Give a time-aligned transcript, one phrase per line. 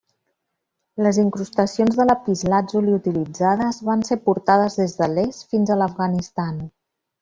[1.07, 6.63] Les incrustacions de lapislàtzuli utilitzades van ser portades des de l'est fins a l'Afganistan.